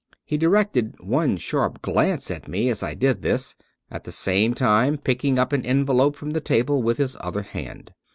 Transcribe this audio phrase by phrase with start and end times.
[0.25, 3.55] He directed one sharp glance at me as I did this,
[3.91, 7.93] at the same time picking up an envelope from the table with his other hand.